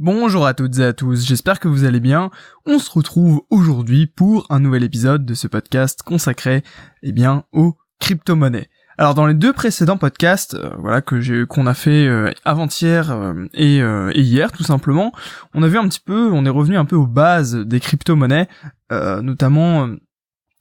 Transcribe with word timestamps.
Bonjour 0.00 0.46
à 0.46 0.54
toutes 0.54 0.78
et 0.78 0.84
à 0.84 0.92
tous, 0.92 1.26
j'espère 1.26 1.58
que 1.58 1.66
vous 1.66 1.82
allez 1.82 1.98
bien. 1.98 2.30
On 2.66 2.78
se 2.78 2.88
retrouve 2.88 3.42
aujourd'hui 3.50 4.06
pour 4.06 4.46
un 4.48 4.60
nouvel 4.60 4.84
épisode 4.84 5.26
de 5.26 5.34
ce 5.34 5.48
podcast 5.48 6.04
consacré, 6.04 6.62
eh 7.02 7.10
bien, 7.10 7.42
aux 7.50 7.76
crypto-monnaies. 7.98 8.68
Alors 8.96 9.16
dans 9.16 9.26
les 9.26 9.34
deux 9.34 9.52
précédents 9.52 9.96
podcasts, 9.96 10.54
euh, 10.54 10.70
voilà 10.78 11.02
que 11.02 11.20
j'ai 11.20 11.46
qu'on 11.46 11.66
a 11.66 11.74
fait 11.74 12.06
euh, 12.06 12.30
avant-hier 12.44 13.10
euh, 13.10 13.48
et, 13.54 13.80
hier 14.20 14.52
tout 14.52 14.62
simplement, 14.62 15.10
on 15.52 15.64
a 15.64 15.68
vu 15.68 15.78
un 15.78 15.88
petit 15.88 15.98
peu, 15.98 16.30
on 16.30 16.44
est 16.44 16.48
revenu 16.48 16.76
un 16.76 16.84
peu 16.84 16.94
aux 16.94 17.08
bases 17.08 17.56
des 17.56 17.80
crypto-monnaies, 17.80 18.46
notamment 18.92 19.88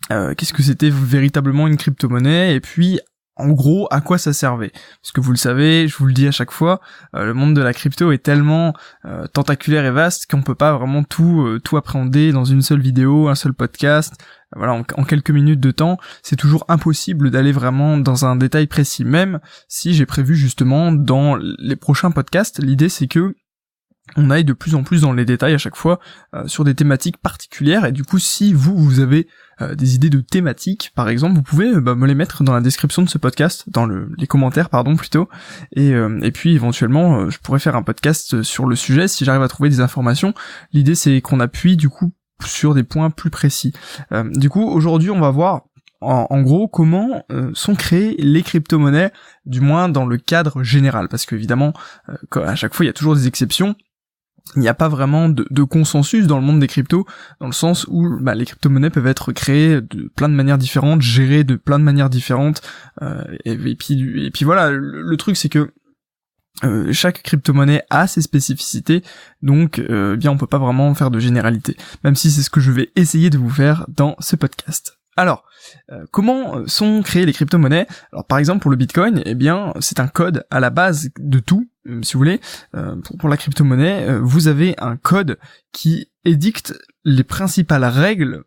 qu'est-ce 0.09 0.53
que 0.53 0.63
c'était 0.63 0.89
véritablement 0.89 1.67
une 1.67 1.77
crypto-monnaie 1.77 2.55
et 2.55 2.59
puis 2.59 2.99
en 3.37 3.49
gros 3.49 3.87
à 3.91 4.01
quoi 4.01 4.17
ça 4.17 4.33
servait. 4.33 4.71
Parce 5.01 5.11
que 5.13 5.21
vous 5.21 5.31
le 5.31 5.37
savez, 5.37 5.87
je 5.87 5.97
vous 5.97 6.05
le 6.05 6.13
dis 6.13 6.27
à 6.27 6.31
chaque 6.31 6.51
fois, 6.51 6.81
euh, 7.15 7.25
le 7.25 7.33
monde 7.33 7.55
de 7.55 7.61
la 7.61 7.73
crypto 7.73 8.11
est 8.11 8.23
tellement 8.23 8.73
euh, 9.05 9.27
tentaculaire 9.27 9.85
et 9.85 9.91
vaste 9.91 10.29
qu'on 10.29 10.41
peut 10.41 10.55
pas 10.55 10.77
vraiment 10.77 11.03
tout 11.03 11.41
euh, 11.41 11.59
tout 11.59 11.77
appréhender 11.77 12.31
dans 12.31 12.45
une 12.45 12.61
seule 12.61 12.81
vidéo, 12.81 13.27
un 13.27 13.35
seul 13.35 13.53
podcast. 13.53 14.13
Voilà, 14.55 14.73
en, 14.73 14.83
en 14.95 15.03
quelques 15.03 15.31
minutes 15.31 15.59
de 15.59 15.71
temps, 15.71 15.97
c'est 16.23 16.37
toujours 16.37 16.63
impossible 16.69 17.31
d'aller 17.31 17.51
vraiment 17.51 17.97
dans 17.97 18.25
un 18.25 18.37
détail 18.37 18.67
précis. 18.67 19.03
Même 19.03 19.39
si 19.67 19.93
j'ai 19.93 20.05
prévu 20.05 20.35
justement 20.35 20.91
dans 20.91 21.35
les 21.35 21.75
prochains 21.75 22.11
podcasts, 22.11 22.63
l'idée 22.63 22.89
c'est 22.89 23.07
que 23.07 23.35
on 24.15 24.29
aille 24.29 24.45
de 24.45 24.53
plus 24.53 24.75
en 24.75 24.83
plus 24.83 25.01
dans 25.01 25.13
les 25.13 25.25
détails 25.25 25.53
à 25.53 25.57
chaque 25.57 25.75
fois 25.75 25.99
sur 26.45 26.63
des 26.63 26.75
thématiques 26.75 27.17
particulières 27.17 27.85
et 27.85 27.91
du 27.91 28.03
coup 28.03 28.19
si 28.19 28.53
vous 28.53 28.75
vous 28.77 28.99
avez 28.99 29.27
euh, 29.61 29.73
des 29.73 29.95
idées 29.95 30.11
de 30.11 30.21
thématiques, 30.21 30.91
par 30.93 31.09
exemple, 31.09 31.35
vous 31.35 31.41
pouvez 31.41 31.73
euh, 31.73 31.81
bah, 31.81 31.95
me 31.95 32.05
les 32.05 32.13
mettre 32.13 32.43
dans 32.43 32.53
la 32.53 32.61
description 32.61 33.01
de 33.01 33.09
ce 33.09 33.17
podcast, 33.17 33.63
dans 33.67 33.87
le, 33.87 34.11
les 34.17 34.27
commentaires, 34.27 34.69
pardon, 34.69 34.95
plutôt. 34.95 35.29
Et, 35.75 35.93
euh, 35.93 36.19
et 36.21 36.31
puis 36.31 36.53
éventuellement, 36.53 37.29
je 37.31 37.39
pourrais 37.39 37.57
faire 37.57 37.75
un 37.75 37.81
podcast 37.81 38.43
sur 38.43 38.67
le 38.67 38.75
sujet 38.75 39.07
si 39.07 39.25
j'arrive 39.25 39.41
à 39.41 39.47
trouver 39.47 39.69
des 39.69 39.79
informations. 39.79 40.35
L'idée, 40.73 40.93
c'est 40.93 41.21
qu'on 41.21 41.39
appuie 41.39 41.75
du 41.75 41.89
coup 41.89 42.13
sur 42.45 42.75
des 42.75 42.83
points 42.83 43.09
plus 43.09 43.31
précis. 43.31 43.73
du 44.35 44.47
coup, 44.47 44.63
aujourd'hui, 44.63 45.09
on 45.09 45.19
va 45.19 45.31
voir 45.31 45.63
en, 46.01 46.41
gros 46.43 46.67
comment 46.67 47.23
sont 47.55 47.73
créées 47.73 48.15
les 48.19 48.43
crypto-monnaies, 48.43 49.11
du 49.47 49.59
moins 49.59 49.89
dans 49.89 50.05
le 50.05 50.17
cadre 50.17 50.61
général, 50.61 51.07
parce 51.09 51.25
qu'évidemment, 51.25 51.73
à 52.35 52.53
chaque 52.53 52.75
fois, 52.75 52.85
il 52.85 52.89
y 52.89 52.91
a 52.91 52.93
toujours 52.93 53.15
des 53.15 53.25
exceptions 53.25 53.75
il 54.55 54.61
n'y 54.61 54.67
a 54.67 54.73
pas 54.73 54.87
vraiment 54.87 55.29
de, 55.29 55.63
consensus 55.63 56.27
dans 56.27 56.39
le 56.39 56.45
monde 56.45 56.59
des 56.59 56.67
cryptos, 56.67 57.05
dans 57.39 57.47
le 57.47 57.53
sens 57.53 57.85
où 57.89 58.17
bah, 58.21 58.35
les 58.35 58.45
crypto-monnaies 58.45 58.89
peuvent 58.89 59.07
être 59.07 59.31
créées 59.31 59.81
de 59.81 60.09
plein 60.15 60.29
de 60.29 60.33
manières 60.33 60.57
différentes, 60.57 61.01
gérées 61.01 61.43
de 61.43 61.55
plein 61.55 61.79
de 61.79 61.83
manières 61.83 62.09
différentes, 62.09 62.61
euh, 63.01 63.23
et, 63.45 63.75
puis 63.75 64.45
voilà, 64.45 64.71
le, 64.71 65.17
truc 65.17 65.35
c'est 65.37 65.49
que 65.49 65.71
euh, 66.63 66.91
chaque 66.91 67.21
crypto-monnaie 67.21 67.83
a 67.89 68.07
ses 68.07 68.21
spécificités, 68.21 69.03
donc 69.41 69.79
euh, 69.79 70.15
bien 70.15 70.31
on 70.31 70.37
peut 70.37 70.47
pas 70.47 70.57
vraiment 70.57 70.93
faire 70.95 71.11
de 71.11 71.19
généralité, 71.19 71.75
même 72.03 72.15
si 72.15 72.31
c'est 72.31 72.41
ce 72.41 72.49
que 72.49 72.59
je 72.59 72.71
vais 72.71 72.91
essayer 72.95 73.29
de 73.29 73.37
vous 73.37 73.49
faire 73.49 73.85
dans 73.89 74.15
ce 74.19 74.35
podcast. 74.35 74.96
Alors, 75.17 75.43
euh, 75.91 76.05
comment 76.11 76.67
sont 76.67 77.01
créées 77.01 77.25
les 77.25 77.33
crypto-monnaies? 77.33 77.87
Alors 78.13 78.25
par 78.25 78.37
exemple 78.37 78.61
pour 78.61 78.71
le 78.71 78.77
Bitcoin, 78.77 79.23
eh 79.25 79.33
bien 79.33 79.73
c'est 79.79 79.99
un 79.99 80.07
code 80.07 80.45
à 80.51 80.59
la 80.59 80.69
base 80.69 81.09
de 81.19 81.39
tout, 81.39 81.67
euh, 81.87 82.01
si 82.03 82.13
vous 82.13 82.19
voulez. 82.19 82.39
Euh, 82.75 82.95
pour, 83.19 83.27
la 83.27 83.35
crypto-monnaie, 83.35 84.19
vous 84.19 84.47
avez 84.47 84.75
un 84.77 84.95
code 84.95 85.39
qui 85.71 86.11
édicte 86.23 86.75
les 87.03 87.23
principales 87.23 87.85
règles 87.85 88.43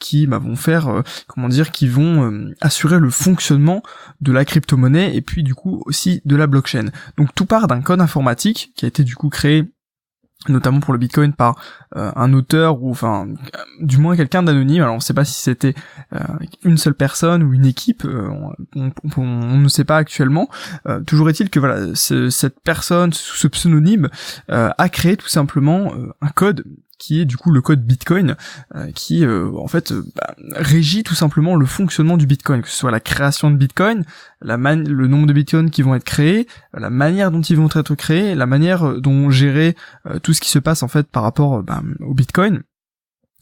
qui 0.00 0.26
bah, 0.26 0.38
vont 0.38 0.56
faire, 0.56 1.02
comment 1.28 1.48
dire, 1.48 1.70
qui 1.70 1.86
vont 1.86 2.50
assurer 2.60 2.98
le 2.98 3.10
fonctionnement 3.10 3.82
de 4.20 4.32
la 4.32 4.44
crypto-monnaie 4.44 5.14
et 5.14 5.20
puis 5.20 5.42
du 5.42 5.54
coup 5.54 5.82
aussi 5.84 6.22
de 6.24 6.36
la 6.36 6.46
blockchain. 6.46 6.86
Donc 7.18 7.34
tout 7.34 7.46
part 7.46 7.68
d'un 7.68 7.82
code 7.82 8.00
informatique 8.00 8.72
qui 8.76 8.86
a 8.86 8.88
été 8.88 9.04
du 9.04 9.14
coup 9.14 9.28
créé 9.28 9.73
notamment 10.48 10.80
pour 10.80 10.92
le 10.92 10.98
Bitcoin 10.98 11.32
par 11.32 11.56
euh, 11.96 12.10
un 12.16 12.32
auteur 12.32 12.82
ou 12.82 12.90
enfin 12.90 13.26
du 13.80 13.98
moins 13.98 14.16
quelqu'un 14.16 14.42
d'anonyme. 14.42 14.82
Alors 14.82 14.94
on 14.94 14.98
ne 14.98 15.02
sait 15.02 15.14
pas 15.14 15.24
si 15.24 15.40
c'était 15.40 15.74
euh, 16.12 16.18
une 16.64 16.76
seule 16.76 16.94
personne 16.94 17.42
ou 17.42 17.54
une 17.54 17.66
équipe, 17.66 18.04
euh, 18.04 18.28
on, 18.74 19.56
ne 19.56 19.68
sait 19.68 19.84
pas 19.84 19.96
actuellement. 19.96 20.48
toujours 21.06 21.30
est-il 21.30 21.50
que 21.50 21.58
voilà, 21.58 21.94
cette 21.94 22.60
personne 22.60 23.12
sous 23.12 23.36
ce 23.36 23.48
pseudonyme 23.48 24.08
a 24.48 24.88
créé 24.88 25.16
tout 25.16 25.28
simplement 25.28 25.92
un 26.20 26.28
code 26.28 26.64
qui 26.98 27.20
est 27.20 27.24
du 27.24 27.36
coup 27.36 27.50
le 27.50 27.60
code 27.60 27.84
Bitcoin, 27.84 28.36
euh, 28.74 28.90
qui 28.92 29.24
euh, 29.24 29.50
en 29.56 29.68
fait 29.68 29.92
euh, 29.92 30.04
bah, 30.16 30.34
régit 30.52 31.02
tout 31.02 31.14
simplement 31.14 31.56
le 31.56 31.66
fonctionnement 31.66 32.16
du 32.16 32.26
Bitcoin, 32.26 32.62
que 32.62 32.68
ce 32.68 32.76
soit 32.76 32.90
la 32.90 33.00
création 33.00 33.50
de 33.50 33.56
Bitcoin, 33.56 34.04
la 34.40 34.56
le 34.56 35.06
nombre 35.06 35.26
de 35.26 35.32
Bitcoins 35.32 35.70
qui 35.70 35.82
vont 35.82 35.94
être 35.94 36.04
créés, 36.04 36.46
la 36.72 36.90
manière 36.90 37.30
dont 37.30 37.40
ils 37.40 37.56
vont 37.56 37.68
être 37.68 37.94
créés, 37.94 38.34
la 38.34 38.46
manière 38.46 39.00
dont 39.00 39.30
gérer 39.30 39.76
tout 40.22 40.32
ce 40.32 40.40
qui 40.40 40.48
se 40.48 40.58
passe 40.58 40.82
en 40.82 40.88
fait 40.88 41.06
par 41.06 41.22
rapport 41.22 41.62
bah, 41.62 41.82
au 42.00 42.14
Bitcoin. 42.14 42.62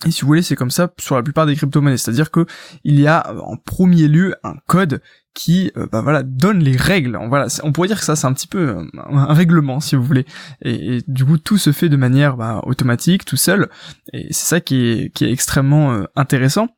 Et 0.06 0.10
si 0.10 0.22
vous 0.22 0.26
voulez, 0.26 0.42
c'est 0.42 0.56
comme 0.56 0.70
ça 0.70 0.92
sur 0.98 1.14
la 1.14 1.22
plupart 1.22 1.46
des 1.46 1.54
crypto-monnaies, 1.54 1.96
c'est-à-dire 1.96 2.30
que 2.30 2.46
il 2.84 2.98
y 2.98 3.06
a 3.06 3.34
en 3.42 3.56
premier 3.56 4.08
lieu 4.08 4.34
un 4.42 4.54
code 4.66 5.00
qui 5.34 5.70
euh, 5.76 5.86
bah 5.90 6.02
voilà 6.02 6.22
donne 6.22 6.58
les 6.58 6.76
règles. 6.76 7.16
On, 7.16 7.28
voilà, 7.28 7.46
on 7.62 7.72
pourrait 7.72 7.88
dire 7.88 7.98
que 7.98 8.04
ça 8.04 8.16
c'est 8.16 8.26
un 8.26 8.32
petit 8.32 8.48
peu 8.48 8.68
euh, 8.68 8.84
un, 8.94 9.32
règlement 9.32 9.80
si 9.80 9.96
vous 9.96 10.02
voulez. 10.02 10.26
Et, 10.62 11.02
du 11.06 11.24
coup 11.24 11.38
tout 11.38 11.58
se 11.58 11.72
fait 11.72 11.88
de 11.88 11.96
manière 11.96 12.36
bah, 12.36 12.60
automatique, 12.64 13.24
tout 13.24 13.36
seul. 13.36 13.68
Et 14.12 14.32
c'est 14.32 14.46
ça 14.46 14.60
qui 14.60 14.86
est, 14.86 15.14
qui 15.14 15.24
est 15.24 15.32
extrêmement 15.32 15.92
euh, 15.92 16.04
intéressant 16.16 16.68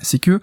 c'est 0.00 0.18
que, 0.18 0.40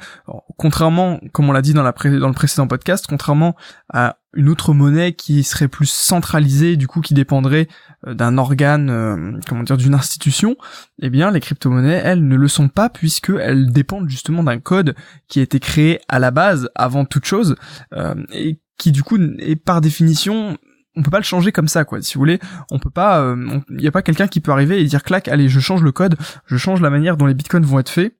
contrairement, 0.58 1.20
comme 1.32 1.50
on 1.50 1.52
l'a 1.52 1.64
dit 1.64 1.74
dans, 1.74 1.82
la 1.82 1.92
dans 1.92 2.28
le 2.28 2.34
précédent 2.34 2.68
podcast, 2.68 3.06
contrairement 3.10 3.56
à 3.92 4.19
une 4.34 4.50
autre 4.50 4.74
monnaie 4.74 5.14
qui 5.14 5.44
serait 5.44 5.68
plus 5.68 5.90
centralisée, 5.90 6.78
du 6.78 6.88
coup 6.88 7.02
qui 7.02 7.14
dépendrait 7.14 7.68
euh, 8.08 8.14
d'un 8.14 8.38
organe, 8.38 8.90
euh, 8.90 9.40
comment 9.48 9.64
dire, 9.64 9.78
d'une 9.78 9.94
institution, 9.94 10.56
eh 11.02 11.10
bien 11.10 11.32
les 11.32 11.40
crypto-monnaies, 11.40 12.02
elles, 12.04 12.28
ne 12.28 12.36
le 12.36 12.48
sont 12.48 12.70
pas 12.70 12.90
puisqu'elles 12.90 13.72
dépendent 13.72 14.10
justement 14.10 14.44
d'un 14.44 14.60
code 14.60 14.96
qui 15.28 15.40
a 15.40 15.44
été 15.44 15.60
créé 15.60 16.00
à 16.08 16.20
la 16.20 16.32
base, 16.32 16.70
avant 16.76 17.06
toute 17.06 17.26
chose, 17.26 17.56
euh, 17.94 18.16
et 18.32 18.60
qui 18.78 18.92
du 18.92 19.04
coup 19.04 19.18
est 19.40 19.56
par 19.56 19.82
définition 19.82 20.58
on 20.96 21.04
peut 21.04 21.12
pas 21.12 21.20
le 21.20 21.24
changer 21.24 21.52
comme 21.52 21.68
ça 21.68 21.86
quoi. 21.86 22.02
Si 22.02 22.16
vous 22.16 22.20
voulez 22.20 22.40
on 22.72 22.80
peut 22.80 22.90
pas 22.90 23.36
il 23.70 23.82
y 23.82 23.88
a 23.88 23.92
pas 23.92 24.02
quelqu'un 24.02 24.28
qui 24.28 24.40
peut 24.40 24.52
arriver 24.52 24.82
et 24.82 24.86
dire 24.86 25.04
clac 25.04 25.28
allez 25.28 25.50
je 25.50 25.60
change 25.60 25.84
le 25.84 25.92
code 25.92 26.16
je 26.46 26.58
change 26.58 26.82
la 26.82 26.90
manière 26.90 27.18
dont 27.18 27.26
les 27.26 27.34
bitcoins 27.34 27.66
vont 27.66 27.80
être 27.80 27.90
faits 27.90 28.19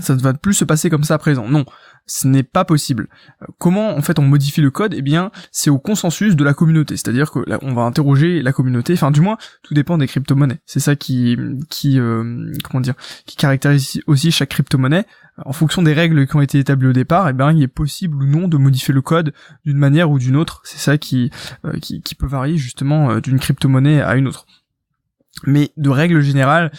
ça 0.00 0.16
ne 0.16 0.20
va 0.20 0.34
plus 0.34 0.54
se 0.54 0.64
passer 0.64 0.90
comme 0.90 1.04
ça 1.04 1.14
à 1.14 1.18
présent. 1.18 1.48
Non, 1.48 1.64
ce 2.06 2.26
n'est 2.26 2.42
pas 2.42 2.64
possible. 2.64 3.08
Euh, 3.42 3.46
comment 3.58 3.96
en 3.96 4.02
fait 4.02 4.18
on 4.18 4.22
modifie 4.22 4.60
le 4.60 4.70
code? 4.70 4.94
Eh 4.94 5.02
bien, 5.02 5.30
c'est 5.52 5.70
au 5.70 5.78
consensus 5.78 6.36
de 6.36 6.44
la 6.44 6.52
communauté. 6.52 6.96
C'est-à-dire 6.96 7.30
que 7.30 7.40
là, 7.46 7.58
on 7.62 7.74
va 7.74 7.82
interroger 7.82 8.42
la 8.42 8.52
communauté. 8.52 8.94
Enfin, 8.94 9.10
du 9.10 9.20
moins, 9.20 9.38
tout 9.62 9.74
dépend 9.74 9.96
des 9.98 10.06
crypto-monnaies. 10.06 10.60
C'est 10.66 10.80
ça 10.80 10.96
qui, 10.96 11.38
qui, 11.70 11.98
euh, 11.98 12.52
comment 12.64 12.80
dire, 12.80 12.94
qui 13.26 13.36
caractérise 13.36 14.00
aussi 14.06 14.30
chaque 14.32 14.50
crypto-monnaie. 14.50 15.06
En 15.44 15.52
fonction 15.52 15.82
des 15.82 15.92
règles 15.92 16.26
qui 16.26 16.36
ont 16.36 16.40
été 16.40 16.58
établies 16.58 16.88
au 16.88 16.92
départ, 16.92 17.28
eh 17.28 17.32
bien, 17.32 17.50
il 17.52 17.62
est 17.62 17.68
possible 17.68 18.22
ou 18.22 18.26
non 18.26 18.46
de 18.46 18.56
modifier 18.56 18.94
le 18.94 19.02
code 19.02 19.32
d'une 19.64 19.78
manière 19.78 20.10
ou 20.10 20.18
d'une 20.18 20.36
autre. 20.36 20.60
C'est 20.64 20.78
ça 20.78 20.92
euh, 20.92 20.96
qui, 20.96 21.30
qui, 22.02 22.14
peut 22.14 22.26
varier 22.26 22.56
justement 22.56 23.18
d'une 23.18 23.38
crypto-monnaie 23.38 24.00
à 24.00 24.16
une 24.16 24.28
autre. 24.28 24.46
Mais 25.46 25.72
de 25.76 25.90
règle 25.90 26.20
générale, 26.20 26.70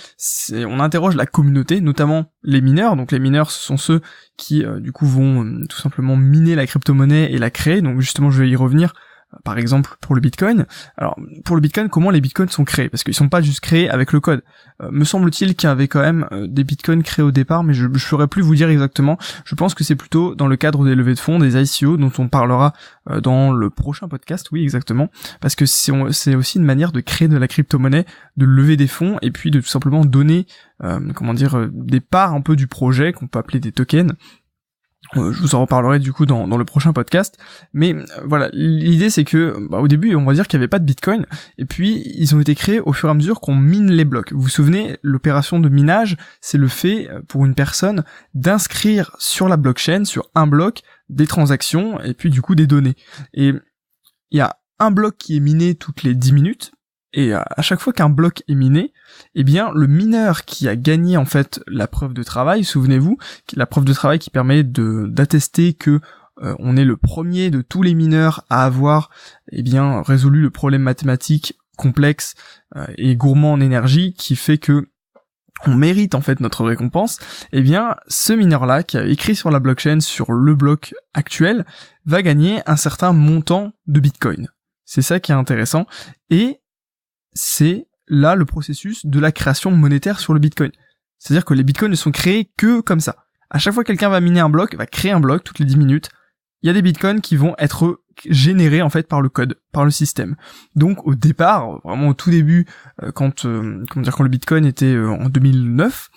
on 0.53 0.79
interroge 0.79 1.15
la 1.15 1.25
communauté, 1.25 1.81
notamment 1.81 2.31
les 2.43 2.61
mineurs. 2.61 2.95
Donc 2.95 3.11
les 3.11 3.19
mineurs, 3.19 3.51
ce 3.51 3.63
sont 3.63 3.77
ceux 3.77 4.01
qui, 4.37 4.63
euh, 4.63 4.79
du 4.79 4.91
coup, 4.91 5.05
vont 5.05 5.43
euh, 5.43 5.65
tout 5.69 5.77
simplement 5.77 6.15
miner 6.15 6.55
la 6.55 6.65
crypto-monnaie 6.65 7.31
et 7.31 7.37
la 7.37 7.49
créer. 7.49 7.81
Donc 7.81 7.99
justement, 7.99 8.31
je 8.31 8.41
vais 8.41 8.49
y 8.49 8.55
revenir 8.55 8.93
par 9.43 9.57
exemple 9.57 9.95
pour 10.01 10.15
le 10.15 10.21
Bitcoin. 10.21 10.65
Alors 10.97 11.17
pour 11.43 11.55
le 11.55 11.61
Bitcoin, 11.61 11.89
comment 11.89 12.09
les 12.09 12.21
Bitcoins 12.21 12.49
sont 12.49 12.63
créés? 12.63 12.89
Parce 12.89 13.03
qu'ils 13.03 13.13
sont 13.13 13.29
pas 13.29 13.41
juste 13.41 13.59
créés 13.59 13.89
avec 13.89 14.11
le 14.11 14.19
code. 14.19 14.43
Euh, 14.81 14.89
me 14.91 15.05
semble-t-il 15.05 15.55
qu'il 15.55 15.67
y 15.67 15.71
avait 15.71 15.87
quand 15.87 16.01
même 16.01 16.27
euh, 16.31 16.47
des 16.47 16.63
Bitcoins 16.63 17.03
créés 17.03 17.23
au 17.23 17.31
départ, 17.31 17.63
mais 17.63 17.73
je 17.73 17.85
ne 17.85 17.97
saurais 17.97 18.27
plus 18.27 18.41
vous 18.41 18.55
dire 18.55 18.69
exactement. 18.69 19.17
Je 19.45 19.55
pense 19.55 19.73
que 19.73 19.83
c'est 19.83 19.95
plutôt 19.95 20.35
dans 20.35 20.47
le 20.47 20.57
cadre 20.57 20.83
des 20.85 20.95
levées 20.95 21.13
de 21.13 21.19
fonds, 21.19 21.39
des 21.39 21.61
ICO, 21.61 21.97
dont 21.97 22.11
on 22.17 22.27
parlera 22.27 22.73
euh, 23.09 23.21
dans 23.21 23.53
le 23.53 23.69
prochain 23.69 24.07
podcast, 24.07 24.47
oui 24.51 24.63
exactement. 24.63 25.09
Parce 25.41 25.55
que 25.55 25.65
c'est 25.65 26.35
aussi 26.35 26.57
une 26.57 26.65
manière 26.65 26.91
de 26.91 26.99
créer 26.99 27.27
de 27.27 27.37
la 27.37 27.47
crypto-monnaie, 27.47 28.05
de 28.37 28.45
lever 28.45 28.77
des 28.77 28.87
fonds, 28.87 29.17
et 29.21 29.31
puis 29.31 29.51
de 29.51 29.59
tout 29.59 29.67
simplement 29.67 30.03
donner, 30.03 30.45
comment 31.13 31.33
dire, 31.33 31.69
des 31.71 32.01
parts 32.01 32.33
un 32.33 32.41
peu 32.41 32.55
du 32.55 32.67
projet, 32.67 33.13
qu'on 33.13 33.27
peut 33.27 33.39
appeler 33.39 33.59
des 33.59 33.71
tokens, 33.71 34.13
je 35.13 35.41
vous 35.41 35.55
en 35.55 35.61
reparlerai 35.61 35.99
du 35.99 36.13
coup 36.13 36.25
dans, 36.25 36.45
le 36.45 36.65
prochain 36.65 36.93
podcast. 36.93 37.37
Mais 37.73 37.93
euh, 37.93 38.05
voilà, 38.25 38.49
l'idée 38.53 39.09
c'est 39.09 39.23
que 39.23 39.55
bah, 39.69 39.79
au 39.79 39.87
début 39.87 40.15
on 40.15 40.25
va 40.25 40.33
dire 40.33 40.47
qu'il 40.47 40.59
n'y 40.59 40.63
avait 40.63 40.69
pas 40.69 40.79
de 40.79 40.85
Bitcoin, 40.85 41.25
et 41.57 41.65
puis 41.65 42.03
ils 42.15 42.35
ont 42.35 42.39
été 42.39 42.55
créés 42.55 42.79
au 42.79 42.93
fur 42.93 43.09
et 43.09 43.11
à 43.11 43.15
mesure 43.15 43.41
qu'on 43.41 43.55
mine 43.55 43.91
les 43.91 44.05
blocs. 44.05 44.33
Vous 44.33 44.41
vous 44.41 44.49
souvenez, 44.49 44.97
l'opération 45.01 45.59
de 45.59 45.69
minage, 45.69 46.17
c'est 46.41 46.57
le 46.57 46.67
fait 46.67 47.09
euh, 47.09 47.21
pour 47.27 47.45
une 47.45 47.55
personne 47.55 48.03
d'inscrire 48.33 49.15
sur 49.19 49.47
la 49.47 49.57
blockchain, 49.57 50.05
sur 50.05 50.29
un 50.35 50.47
bloc, 50.47 50.81
des 51.09 51.27
transactions, 51.27 51.99
et 52.01 52.13
puis 52.13 52.29
du 52.29 52.41
coup 52.41 52.55
des 52.55 52.67
données. 52.67 52.95
Et 53.33 53.53
il 54.31 54.37
y 54.37 54.41
a 54.41 54.57
un 54.79 54.91
bloc 54.91 55.17
qui 55.17 55.37
est 55.37 55.39
miné 55.39 55.75
toutes 55.75 56.03
les 56.03 56.15
10 56.15 56.33
minutes, 56.33 56.71
et 57.15 57.33
à 57.33 57.61
chaque 57.61 57.79
fois 57.79 57.93
qu'un 57.93 58.09
bloc 58.09 58.43
est 58.47 58.55
miné, 58.55 58.93
eh 59.33 59.43
bien 59.43 59.71
le 59.73 59.87
mineur 59.87 60.45
qui 60.45 60.67
a 60.67 60.75
gagné 60.75 61.17
en 61.17 61.25
fait 61.25 61.61
la 61.65 61.87
preuve 61.87 62.13
de 62.13 62.23
travail, 62.23 62.63
souvenez-vous, 62.63 63.17
la 63.55 63.65
preuve 63.65 63.85
de 63.85 63.93
travail 63.93 64.19
qui 64.19 64.29
permet 64.29 64.63
d'attester 64.63 65.73
que 65.73 66.01
euh, 66.43 66.53
on 66.59 66.75
est 66.75 66.83
le 66.83 66.97
premier 66.97 67.49
de 67.49 67.61
tous 67.61 67.81
les 67.81 67.93
mineurs 67.93 68.45
à 68.49 68.65
avoir 68.65 69.09
eh 69.51 69.63
bien 69.63 70.01
résolu 70.01 70.41
le 70.41 70.49
problème 70.49 70.83
mathématique 70.83 71.57
complexe 71.77 72.35
et 72.97 73.15
gourmand 73.15 73.53
en 73.53 73.61
énergie 73.61 74.13
qui 74.13 74.35
fait 74.35 74.57
que 74.57 74.89
on 75.65 75.75
mérite 75.75 76.15
en 76.15 76.21
fait 76.21 76.39
notre 76.39 76.65
récompense, 76.65 77.19
eh 77.51 77.61
bien 77.61 77.95
ce 78.07 78.33
mineur-là 78.33 78.83
qui 78.83 78.97
a 78.97 79.05
écrit 79.05 79.35
sur 79.35 79.51
la 79.51 79.59
blockchain 79.59 79.99
sur 79.99 80.31
le 80.31 80.55
bloc 80.55 80.93
actuel 81.13 81.65
va 82.05 82.21
gagner 82.21 82.61
un 82.65 82.75
certain 82.75 83.13
montant 83.13 83.71
de 83.87 83.99
Bitcoin. 83.99 84.49
C'est 84.83 85.01
ça 85.01 85.19
qui 85.19 85.31
est 85.31 85.35
intéressant 85.35 85.87
et 86.29 86.59
c'est 87.35 87.87
là 88.07 88.35
le 88.35 88.45
processus 88.45 89.05
de 89.05 89.19
la 89.19 89.31
création 89.31 89.71
monétaire 89.71 90.19
sur 90.19 90.33
le 90.33 90.39
Bitcoin. 90.39 90.71
C'est-à-dire 91.19 91.45
que 91.45 91.53
les 91.53 91.63
Bitcoins 91.63 91.91
ne 91.91 91.95
sont 91.95 92.11
créés 92.11 92.51
que 92.57 92.81
comme 92.81 92.99
ça. 92.99 93.25
À 93.49 93.59
chaque 93.59 93.73
fois 93.73 93.83
que 93.83 93.87
quelqu'un 93.87 94.09
va 94.09 94.19
miner 94.21 94.39
un 94.41 94.49
bloc, 94.49 94.75
va 94.75 94.85
créer 94.85 95.11
un 95.11 95.19
bloc 95.19 95.43
toutes 95.43 95.59
les 95.59 95.65
10 95.65 95.77
minutes, 95.77 96.09
il 96.65 96.67
y 96.67 96.69
a 96.71 96.73
des 96.73 96.81
bitcoins 96.81 97.21
qui 97.21 97.35
vont 97.35 97.53
être 97.59 98.01
générés 98.27 98.81
en 98.81 98.89
fait 98.89 99.07
par 99.07 99.21
le 99.21 99.29
code, 99.29 99.59
par 99.71 99.85
le 99.85 99.91
système. 99.91 100.35
Donc 100.75 101.05
au 101.05 101.13
départ, 101.13 101.79
vraiment 101.83 102.07
au 102.07 102.13
tout 102.15 102.31
début, 102.31 102.65
euh, 103.03 103.11
quand 103.11 103.45
euh, 103.45 103.83
comment 103.91 104.03
dire 104.03 104.15
quand 104.15 104.23
le 104.23 104.29
bitcoin 104.29 104.65
était 104.65 104.95
euh, 104.95 105.11
en 105.11 105.29
2009, 105.29 106.09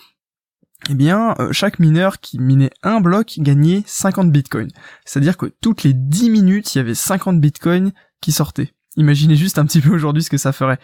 eh 0.88 0.94
bien 0.94 1.34
chaque 1.52 1.80
mineur 1.80 2.18
qui 2.18 2.38
minait 2.38 2.70
un 2.82 3.02
bloc 3.02 3.34
gagnait 3.38 3.82
50 3.84 4.32
bitcoins. 4.32 4.70
C'est-à-dire 5.04 5.36
que 5.36 5.52
toutes 5.60 5.82
les 5.82 5.92
10 5.92 6.30
minutes, 6.30 6.74
il 6.74 6.78
y 6.78 6.80
avait 6.80 6.94
50 6.94 7.42
bitcoins 7.42 7.92
qui 8.22 8.32
sortaient. 8.32 8.72
Imaginez 8.98 9.36
juste 9.36 9.58
un 9.58 9.64
petit 9.64 9.80
peu 9.80 9.94
aujourd'hui 9.94 10.22
ce 10.22 10.28
que 10.28 10.36
ça 10.36 10.52
ferait. 10.52 10.78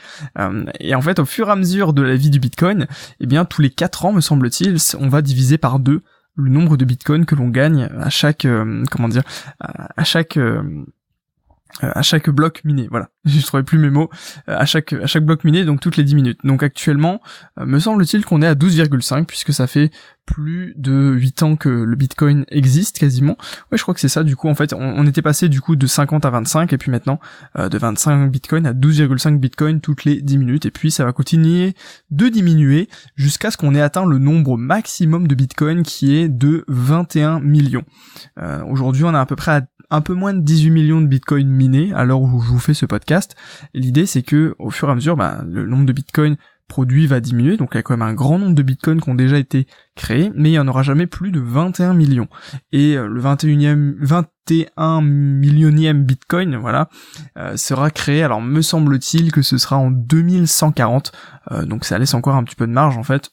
et 0.80 0.94
en 0.94 1.02
fait, 1.02 1.18
au 1.18 1.26
fur 1.26 1.48
et 1.48 1.52
à 1.52 1.56
mesure 1.56 1.92
de 1.92 2.00
la 2.00 2.16
vie 2.16 2.30
du 2.30 2.40
Bitcoin, 2.40 2.86
eh 3.20 3.26
bien, 3.26 3.44
tous 3.44 3.60
les 3.60 3.70
4 3.70 4.06
ans, 4.06 4.12
me 4.12 4.22
semble-t-il, 4.22 4.76
on 4.98 5.08
va 5.08 5.20
diviser 5.20 5.58
par 5.58 5.78
deux 5.78 6.02
le 6.36 6.50
nombre 6.50 6.76
de 6.76 6.84
bitcoins 6.84 7.26
que 7.26 7.34
l'on 7.34 7.48
gagne 7.48 7.88
à 7.98 8.10
chaque 8.10 8.44
euh, 8.44 8.84
comment 8.90 9.08
dire 9.08 9.22
à, 9.60 10.04
chaque 10.04 10.36
euh, 10.36 10.84
à 11.80 12.02
chaque 12.02 12.30
bloc 12.30 12.62
miné, 12.64 12.88
voilà. 12.90 13.10
Je 13.40 13.44
trouvais 13.46 13.62
plus 13.62 13.78
mes 13.78 13.90
mots. 13.90 14.10
Euh, 14.48 14.56
à 14.58 14.66
chaque 14.66 14.92
à 14.92 15.06
chaque 15.06 15.24
bloc 15.24 15.44
miné, 15.44 15.64
donc 15.64 15.80
toutes 15.80 15.96
les 15.96 16.04
10 16.04 16.14
minutes. 16.14 16.38
Donc 16.44 16.62
actuellement, 16.62 17.20
me 17.58 17.78
semble-t-il 17.78 18.24
qu'on 18.24 18.42
est 18.42 18.46
à 18.46 18.54
12,5 18.54 19.24
puisque 19.26 19.52
ça 19.52 19.66
fait 19.66 19.90
plus 20.26 20.74
de 20.76 21.12
8 21.12 21.42
ans 21.42 21.56
que 21.56 21.68
le 21.68 21.96
Bitcoin 21.96 22.44
existe 22.48 22.98
quasiment. 22.98 23.36
Ouais, 23.70 23.78
je 23.78 23.82
crois 23.82 23.94
que 23.94 24.00
c'est 24.00 24.08
ça. 24.08 24.24
Du 24.24 24.36
coup, 24.36 24.48
en 24.48 24.54
fait, 24.54 24.72
on, 24.72 25.06
était 25.06 25.22
passé 25.22 25.48
du 25.48 25.60
coup 25.60 25.76
de 25.76 25.86
50 25.86 26.24
à 26.24 26.30
25 26.30 26.72
et 26.72 26.78
puis 26.78 26.90
maintenant 26.90 27.20
euh, 27.58 27.68
de 27.68 27.76
25 27.76 28.30
Bitcoin 28.30 28.66
à 28.66 28.72
12,5 28.72 29.38
Bitcoin 29.38 29.80
toutes 29.80 30.04
les 30.04 30.22
10 30.22 30.38
minutes. 30.38 30.66
Et 30.66 30.70
puis 30.70 30.90
ça 30.90 31.04
va 31.04 31.12
continuer 31.12 31.74
de 32.10 32.28
diminuer 32.28 32.88
jusqu'à 33.16 33.50
ce 33.50 33.56
qu'on 33.56 33.74
ait 33.74 33.82
atteint 33.82 34.06
le 34.06 34.18
nombre 34.18 34.56
maximum 34.56 35.28
de 35.28 35.34
Bitcoin 35.34 35.82
qui 35.82 36.16
est 36.16 36.28
de 36.28 36.64
21 36.68 37.40
millions. 37.40 37.84
Euh, 38.38 38.64
aujourd'hui, 38.64 39.04
on 39.04 39.14
a 39.14 39.20
à 39.20 39.26
peu 39.26 39.36
près 39.36 39.52
à 39.52 39.60
un 39.90 40.00
peu 40.00 40.14
moins 40.14 40.34
de 40.34 40.40
18 40.40 40.70
millions 40.70 41.00
de 41.00 41.06
bitcoins 41.06 41.48
minés 41.48 41.92
à 41.94 42.04
l'heure 42.04 42.20
où 42.20 42.40
je 42.40 42.48
vous 42.48 42.58
fais 42.58 42.74
ce 42.74 42.86
podcast. 42.86 43.13
L'idée 43.72 44.06
c'est 44.06 44.22
que 44.22 44.54
au 44.58 44.70
fur 44.70 44.88
et 44.88 44.92
à 44.92 44.94
mesure, 44.94 45.16
bah, 45.16 45.42
le 45.46 45.66
nombre 45.66 45.86
de 45.86 45.92
bitcoins 45.92 46.36
produit 46.68 47.06
va 47.06 47.20
diminuer, 47.20 47.56
donc 47.56 47.70
il 47.72 47.76
y 47.76 47.78
a 47.78 47.82
quand 47.82 47.96
même 47.96 48.08
un 48.08 48.14
grand 48.14 48.38
nombre 48.38 48.54
de 48.54 48.62
bitcoins 48.62 49.00
qui 49.00 49.08
ont 49.08 49.14
déjà 49.14 49.38
été 49.38 49.66
créés, 49.94 50.32
mais 50.34 50.48
il 50.48 50.52
n'y 50.52 50.58
en 50.58 50.66
aura 50.66 50.82
jamais 50.82 51.06
plus 51.06 51.30
de 51.30 51.40
21 51.40 51.94
millions. 51.94 52.28
Et 52.72 52.96
euh, 52.96 53.06
le 53.06 53.20
21e, 53.20 53.94
21 54.00 55.02
millionième 55.02 56.04
bitcoin, 56.04 56.56
voilà, 56.56 56.88
euh, 57.38 57.56
sera 57.56 57.90
créé, 57.90 58.22
alors 58.22 58.40
me 58.40 58.62
semble-t-il 58.62 59.30
que 59.30 59.42
ce 59.42 59.58
sera 59.58 59.76
en 59.76 59.90
2140, 59.90 61.12
euh, 61.52 61.64
donc 61.66 61.84
ça 61.84 61.98
laisse 61.98 62.14
encore 62.14 62.34
un 62.34 62.44
petit 62.44 62.56
peu 62.56 62.66
de 62.66 62.72
marge 62.72 62.96
en 62.96 63.02
fait. 63.02 63.30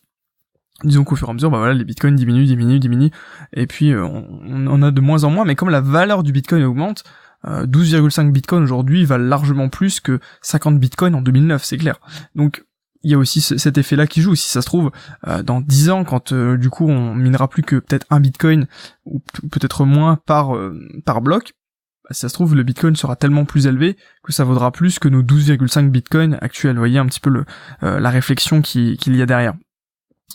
Disons 0.84 1.04
qu'au 1.04 1.16
fur 1.16 1.28
et 1.28 1.32
à 1.32 1.34
mesure, 1.34 1.52
bah 1.52 1.60
voilà, 1.60 1.76
les 1.76 1.86
bitcoins 1.86 2.16
diminuent, 2.16 2.46
diminuent, 2.46 2.80
diminuent, 2.80 3.12
et 3.54 3.68
puis 3.68 3.96
on, 3.96 4.28
on 4.46 4.68
en 4.68 4.82
a 4.82 4.92
de 4.92 5.00
moins 5.00 5.24
en 5.24 5.30
moins, 5.30 5.46
mais 5.46 5.56
comme 5.56 5.70
la 5.70 5.82
valeur 5.82 6.24
du 6.24 6.32
bitcoin 6.32 6.64
augmente, 6.64 7.04
12,5 7.46 8.32
bitcoins 8.32 8.64
aujourd'hui 8.64 9.04
valent 9.04 9.26
largement 9.26 9.70
plus 9.70 10.00
que 10.00 10.20
50 10.42 10.80
bitcoins 10.80 11.16
en 11.16 11.22
2009, 11.22 11.64
c'est 11.64 11.78
clair. 11.78 12.00
Donc 12.36 12.64
il 13.04 13.12
y 13.12 13.14
a 13.14 13.18
aussi 13.18 13.42
cet 13.42 13.78
effet-là 13.78 14.08
qui 14.08 14.22
joue. 14.22 14.36
Si 14.36 14.50
ça 14.50 14.62
se 14.62 14.66
trouve, 14.66 14.92
euh, 15.28 15.44
dans 15.44 15.62
10 15.62 15.90
ans, 15.90 16.04
quand 16.04 16.32
euh, 16.32 16.58
du 16.58 16.70
coup 16.70 16.88
on 16.88 17.16
minera 17.16 17.48
plus 17.48 17.64
que 17.64 17.78
peut-être 17.78 18.06
un 18.10 18.20
bitcoin 18.20 18.68
ou 19.06 19.20
peut-être 19.52 19.86
moins 19.86 20.18
par 20.26 20.56
euh, 20.56 20.80
par 21.06 21.22
bloc, 21.22 21.54
bah, 22.04 22.10
si 22.12 22.20
ça 22.20 22.30
se 22.30 22.34
trouve 22.34 22.56
le 22.56 22.64
bitcoin 22.64 22.96
sera 22.96 23.16
tellement 23.16 23.46
plus 23.46 23.68
élevé 23.68 23.98
que 24.24 24.32
ça 24.32 24.44
vaudra 24.44 24.72
plus 24.72 25.00
que 25.00 25.08
nos 25.08 25.24
12,5 25.24 25.90
bitcoins 25.90 26.38
actuels. 26.42 26.74
Vous 26.74 26.80
voyez 26.80 27.00
un 27.00 27.08
petit 27.08 27.20
peu 27.20 27.44
la 27.82 28.10
réflexion 28.10 28.62
qu'il 28.62 29.16
y 29.16 29.22
a 29.22 29.26
derrière. 29.26 29.56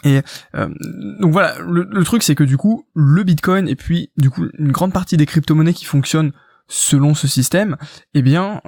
Et 0.04 0.20
donc 0.52 1.32
voilà, 1.32 1.58
le, 1.60 1.88
le 1.90 2.04
truc 2.04 2.22
c'est 2.22 2.34
que 2.34 2.44
du 2.44 2.58
coup 2.58 2.86
le 2.94 3.22
bitcoin 3.22 3.66
et 3.68 3.76
puis 3.76 4.10
du 4.18 4.28
coup 4.28 4.46
une 4.58 4.72
grande 4.72 4.92
partie 4.92 5.16
des 5.16 5.24
crypto-monnaies 5.24 5.72
qui 5.72 5.86
fonctionnent 5.86 6.32
selon 6.68 7.14
ce 7.14 7.28
système, 7.28 7.76
eh 8.14 8.22
bien 8.22 8.60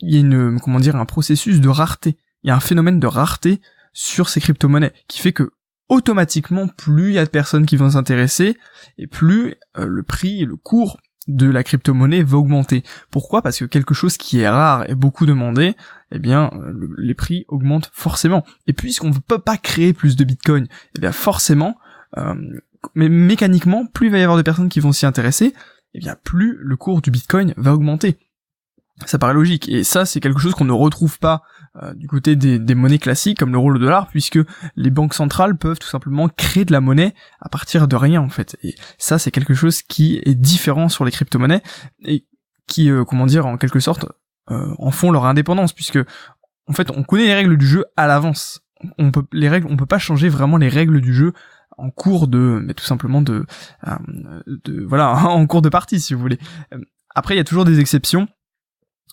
il 0.00 0.14
y 0.14 0.16
a 0.16 0.20
une 0.20 0.60
comment 0.60 0.80
dire 0.80 0.96
un 0.96 1.06
processus 1.06 1.60
de 1.60 1.68
rareté 1.68 2.16
il 2.42 2.48
y 2.48 2.50
a 2.50 2.56
un 2.56 2.60
phénomène 2.60 3.00
de 3.00 3.06
rareté 3.06 3.60
sur 3.92 4.28
ces 4.28 4.40
crypto-monnaies 4.40 4.92
qui 5.08 5.20
fait 5.20 5.32
que 5.32 5.52
automatiquement 5.88 6.68
plus 6.68 7.10
il 7.10 7.14
y 7.14 7.18
a 7.18 7.24
de 7.24 7.30
personnes 7.30 7.66
qui 7.66 7.76
vont 7.76 7.90
s'intéresser 7.90 8.56
et 8.98 9.06
plus 9.06 9.56
euh, 9.76 9.86
le 9.86 10.02
prix 10.02 10.42
et 10.42 10.44
le 10.44 10.56
cours 10.56 10.98
de 11.26 11.48
la 11.48 11.62
crypto-monnaie 11.62 12.22
va 12.22 12.38
augmenter. 12.38 12.82
Pourquoi? 13.10 13.42
Parce 13.42 13.58
que 13.58 13.64
quelque 13.64 13.94
chose 13.94 14.16
qui 14.16 14.40
est 14.40 14.48
rare 14.48 14.88
et 14.88 14.94
beaucoup 14.94 15.26
demandé, 15.26 15.76
eh 16.12 16.18
bien 16.18 16.50
euh, 16.54 16.88
les 16.96 17.14
prix 17.14 17.44
augmentent 17.48 17.90
forcément. 17.92 18.44
Et 18.66 18.72
puisqu'on 18.72 19.10
ne 19.10 19.18
peut 19.18 19.38
pas 19.38 19.56
créer 19.56 19.92
plus 19.92 20.16
de 20.16 20.24
bitcoin, 20.24 20.66
eh 20.96 21.00
bien 21.00 21.12
forcément, 21.12 21.76
euh, 22.16 22.34
mais 22.94 23.08
mécaniquement, 23.08 23.86
plus 23.86 24.06
il 24.06 24.12
va 24.12 24.18
y 24.18 24.22
avoir 24.22 24.38
de 24.38 24.42
personnes 24.42 24.70
qui 24.70 24.80
vont 24.80 24.92
s'y 24.92 25.06
intéresser, 25.06 25.54
eh 25.94 25.98
bien 25.98 26.16
plus 26.22 26.58
le 26.60 26.76
cours 26.76 27.02
du 27.02 27.10
bitcoin 27.10 27.54
va 27.56 27.74
augmenter. 27.74 28.18
Ça 29.06 29.18
paraît 29.18 29.34
logique. 29.34 29.68
Et 29.68 29.84
ça, 29.84 30.04
c'est 30.04 30.20
quelque 30.20 30.40
chose 30.40 30.54
qu'on 30.54 30.64
ne 30.64 30.72
retrouve 30.72 31.18
pas 31.18 31.42
euh, 31.82 31.94
du 31.94 32.06
côté 32.06 32.36
des, 32.36 32.74
monnaies 32.74 32.98
classiques 32.98 33.38
comme 33.38 33.52
l'euro, 33.52 33.70
le 33.70 33.78
dollar, 33.78 34.08
puisque 34.08 34.38
les 34.76 34.90
banques 34.90 35.14
centrales 35.14 35.56
peuvent 35.56 35.78
tout 35.78 35.88
simplement 35.88 36.28
créer 36.28 36.64
de 36.64 36.72
la 36.72 36.80
monnaie 36.80 37.14
à 37.40 37.48
partir 37.48 37.88
de 37.88 37.96
rien 37.96 38.20
en 38.20 38.28
fait. 38.28 38.56
Et 38.62 38.74
ça, 38.98 39.18
c'est 39.18 39.30
quelque 39.30 39.54
chose 39.54 39.82
qui 39.82 40.20
est 40.24 40.34
différent 40.34 40.88
sur 40.88 41.04
les 41.04 41.10
crypto-monnaies 41.10 41.62
et 42.04 42.26
qui, 42.66 42.90
euh, 42.90 43.04
comment 43.04 43.26
dire, 43.26 43.46
en 43.46 43.56
quelque 43.56 43.80
sorte, 43.80 44.04
euh, 44.50 44.74
en 44.78 44.90
font 44.90 45.10
leur 45.10 45.24
indépendance, 45.24 45.72
puisque 45.72 45.98
en 46.66 46.72
fait, 46.72 46.90
on 46.90 47.02
connaît 47.02 47.26
les 47.26 47.34
règles 47.34 47.56
du 47.56 47.66
jeu 47.66 47.84
à 47.96 48.06
l'avance. 48.06 48.60
On 48.98 49.10
peut 49.10 49.24
les 49.32 49.48
règles, 49.48 49.66
on 49.70 49.76
peut 49.76 49.86
pas 49.86 49.98
changer 49.98 50.28
vraiment 50.28 50.56
les 50.56 50.68
règles 50.68 51.00
du 51.00 51.12
jeu 51.12 51.32
en 51.80 51.90
cours 51.90 52.28
de, 52.28 52.60
mais 52.64 52.74
tout 52.74 52.84
simplement 52.84 53.22
de, 53.22 53.46
de 54.46 54.84
voilà, 54.84 55.14
en 55.26 55.46
cours 55.46 55.62
de 55.62 55.68
partie 55.68 56.00
si 56.00 56.14
vous 56.14 56.20
voulez. 56.20 56.38
Après, 57.14 57.34
il 57.34 57.38
y 57.38 57.40
a 57.40 57.44
toujours 57.44 57.64
des 57.64 57.80
exceptions 57.80 58.28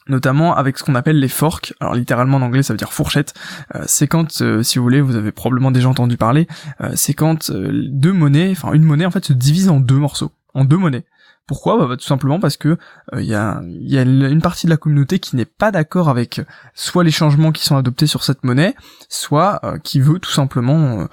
notamment 0.10 0.56
avec 0.56 0.78
ce 0.78 0.84
qu'on 0.84 0.96
appelle 0.96 1.19
les 1.19 1.28
forks. 1.28 1.74
Alors 1.80 1.96
littéralement 1.96 2.38
en 2.38 2.42
anglais 2.42 2.64
ça 2.64 2.74
veut 2.74 2.78
dire 2.78 2.94
fourchette. 2.94 3.34
Euh, 3.75 3.84
c'est 3.86 4.08
quand, 4.08 4.42
euh, 4.42 4.64
si 4.64 4.78
vous 4.78 4.84
voulez, 4.84 5.02
vous 5.02 5.16
avez 5.16 5.31
probablement 5.31 5.71
déjà 5.71 5.90
entendu 5.90 6.18
parler, 6.18 6.47
euh, 6.81 6.92
c'est 6.95 7.14
quand 7.14 7.52
deux 7.52 8.14
monnaies, 8.14 8.52
enfin 8.52 8.74
une 8.74 8.83
monnaie 8.83 9.06
en 9.06 9.12
fait 9.12 9.26
se 9.26 9.33
divise 9.33 9.69
en 9.69 9.80
deux 9.80 9.95
morceaux, 9.95 10.31
en 10.54 10.66
deux 10.66 10.78
monnaies. 10.78 11.06
Pourquoi 11.47 11.77
bah, 11.77 11.87
bah, 11.87 11.97
Tout 11.97 12.06
simplement 12.06 12.39
parce 12.39 12.57
que 12.57 12.77
il 13.13 13.23
y, 13.23 13.33
a, 13.33 13.61
y, 13.66 13.97
a, 13.97 14.01
une 14.01 14.42
partie 14.42 14.68
de 14.68 14.71
la 14.71 14.77
communauté 14.77 15.19
qui 15.19 15.35
n'est 15.35 15.45
pas 15.45 15.71
d'accord 15.71 16.09
avec 16.09 16.42
soit 16.73 17.04
les 17.04 17.11
changements 17.11 17.51
qui 17.51 17.63
sont 17.63 17.77
adoptés 17.77 18.07
sur 18.07 18.23
cette 18.23 18.44
monnaie, 18.44 18.75
soit 19.09 19.61
qui 19.83 20.01
veut 20.01 20.19
tout 20.19 20.31
simplement 20.31 21.07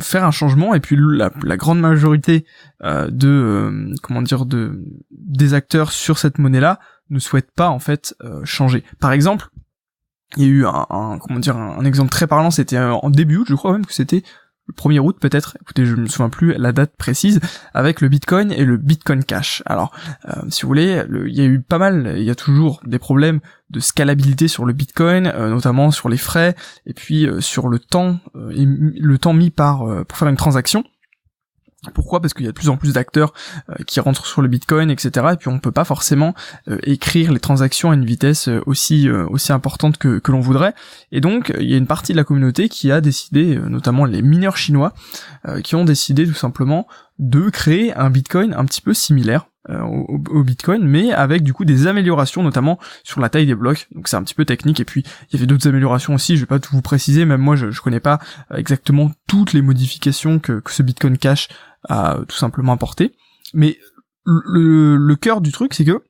faire 0.00 0.24
un 0.24 0.30
changement. 0.30 0.74
Et 0.74 0.80
puis 0.80 0.96
la, 0.98 1.56
grande 1.56 1.80
majorité 1.80 2.44
de 2.84 3.92
comment 4.02 4.22
dire 4.22 4.44
de 4.44 4.84
des 5.10 5.54
acteurs 5.54 5.92
sur 5.92 6.18
cette 6.18 6.38
monnaie 6.38 6.60
là 6.60 6.78
ne 7.10 7.18
souhaite 7.18 7.50
pas 7.52 7.68
en 7.68 7.78
fait 7.78 8.14
euh, 8.22 8.44
changer. 8.44 8.84
Par 9.00 9.12
exemple, 9.12 9.48
il 10.36 10.42
y 10.42 10.46
a 10.46 10.48
eu 10.48 10.66
un, 10.66 11.18
comment 11.18 11.38
dire 11.38 11.56
un, 11.56 11.84
exemple 11.84 12.10
très 12.10 12.26
parlant, 12.26 12.50
c'était 12.50 12.76
euh, 12.76 12.92
en 12.92 13.10
début 13.10 13.38
août, 13.38 13.46
je 13.48 13.54
crois 13.54 13.72
même 13.72 13.86
que 13.86 13.94
c'était 13.94 14.22
le 14.68 14.74
1er 14.74 15.00
août 15.00 15.16
peut-être, 15.20 15.56
écoutez 15.60 15.84
je 15.84 15.96
me 15.96 16.06
souviens 16.06 16.28
plus 16.28 16.54
la 16.56 16.72
date 16.72 16.94
précise, 16.96 17.40
avec 17.74 18.00
le 18.00 18.08
Bitcoin 18.08 18.52
et 18.52 18.64
le 18.64 18.76
Bitcoin 18.76 19.24
Cash. 19.24 19.62
Alors 19.66 19.92
euh, 20.28 20.42
si 20.48 20.62
vous 20.62 20.68
voulez, 20.68 21.02
il 21.26 21.34
y 21.34 21.40
a 21.40 21.44
eu 21.44 21.60
pas 21.60 21.78
mal, 21.78 22.14
il 22.16 22.24
y 22.24 22.30
a 22.30 22.34
toujours 22.34 22.80
des 22.86 22.98
problèmes 22.98 23.40
de 23.70 23.80
scalabilité 23.80 24.48
sur 24.48 24.64
le 24.64 24.72
Bitcoin, 24.72 25.24
notamment 25.24 25.90
sur 25.90 26.08
les 26.08 26.16
frais, 26.16 26.54
et 26.86 26.94
puis 26.94 27.28
sur 27.40 27.68
le 27.68 27.78
temps, 27.78 28.18
le 28.34 29.16
temps 29.18 29.34
mis 29.34 29.50
par 29.50 29.84
pour 30.06 30.16
faire 30.16 30.28
une 30.28 30.36
transaction. 30.36 30.84
Pourquoi? 31.94 32.20
Parce 32.20 32.34
qu'il 32.34 32.44
y 32.44 32.48
a 32.48 32.50
de 32.50 32.56
plus 32.56 32.70
en 32.70 32.76
plus 32.76 32.94
d'acteurs 32.94 33.32
euh, 33.70 33.74
qui 33.86 34.00
rentrent 34.00 34.26
sur 34.26 34.42
le 34.42 34.48
Bitcoin, 34.48 34.90
etc. 34.90 35.26
Et 35.32 35.36
puis 35.36 35.46
on 35.46 35.60
peut 35.60 35.70
pas 35.70 35.84
forcément 35.84 36.34
euh, 36.68 36.78
écrire 36.82 37.32
les 37.32 37.38
transactions 37.38 37.92
à 37.92 37.94
une 37.94 38.04
vitesse 38.04 38.48
euh, 38.48 38.60
aussi 38.66 39.08
aussi 39.08 39.52
importante 39.52 39.96
que, 39.96 40.18
que 40.18 40.32
l'on 40.32 40.40
voudrait. 40.40 40.74
Et 41.12 41.20
donc 41.20 41.52
il 41.58 41.70
y 41.70 41.74
a 41.74 41.76
une 41.76 41.86
partie 41.86 42.12
de 42.12 42.16
la 42.16 42.24
communauté 42.24 42.68
qui 42.68 42.90
a 42.90 43.00
décidé, 43.00 43.56
notamment 43.56 44.04
les 44.04 44.22
mineurs 44.22 44.56
chinois, 44.56 44.92
qui 45.62 45.76
ont 45.76 45.84
décidé 45.84 46.26
tout 46.26 46.34
simplement 46.34 46.86
de 47.18 47.48
créer 47.48 47.94
un 47.94 48.10
Bitcoin 48.10 48.54
un 48.54 48.64
petit 48.64 48.80
peu 48.80 48.92
similaire 48.92 49.46
au, 49.68 50.42
Bitcoin, 50.42 50.82
mais 50.86 51.12
avec 51.12 51.42
du 51.42 51.52
coup 51.52 51.66
des 51.66 51.86
améliorations, 51.86 52.42
notamment 52.42 52.78
sur 53.04 53.20
la 53.20 53.28
taille 53.28 53.46
des 53.46 53.54
blocs. 53.54 53.86
Donc 53.94 54.08
c'est 54.08 54.16
un 54.16 54.22
petit 54.22 54.34
peu 54.34 54.44
technique. 54.44 54.80
Et 54.80 54.84
puis 54.84 55.04
il 55.30 55.34
y 55.34 55.36
avait 55.36 55.46
d'autres 55.46 55.68
améliorations 55.68 56.14
aussi. 56.14 56.36
Je 56.36 56.40
vais 56.40 56.46
pas 56.46 56.58
tout 56.58 56.74
vous 56.74 56.82
préciser. 56.82 57.24
Même 57.24 57.40
moi, 57.40 57.54
je, 57.54 57.70
je 57.70 57.82
connais 57.82 58.00
pas 58.00 58.18
exactement 58.54 59.12
toutes 59.26 59.52
les 59.52 59.62
modifications 59.62 60.38
que, 60.38 60.60
que 60.60 60.72
ce 60.72 60.82
Bitcoin 60.82 61.18
Cash 61.18 61.48
à 61.88 62.18
tout 62.28 62.36
simplement 62.36 62.72
apporter. 62.72 63.14
Mais 63.54 63.78
le, 64.24 64.96
le 64.96 65.16
cœur 65.16 65.40
du 65.40 65.52
truc, 65.52 65.74
c'est 65.74 65.84
que 65.84 66.02